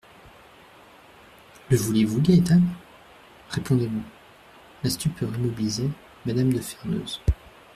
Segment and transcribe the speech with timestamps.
[1.69, 2.67] Le voulez-vous, Gaétane?
[3.51, 4.01] Répondez-moi.»
[4.83, 5.91] La stupeur immobilisait
[6.25, 7.21] M^{me} de Ferneuse.